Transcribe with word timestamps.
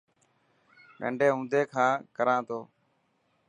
ننڊي 0.99 1.27
هوندي 1.33 1.61
کان 1.73 1.91
ڪران 2.15 2.39
تو. 2.49 2.59